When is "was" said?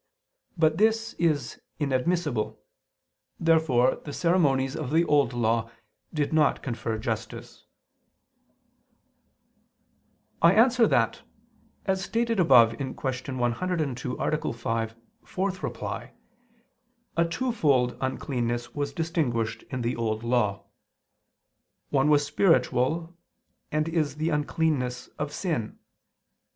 18.73-18.93, 22.09-22.25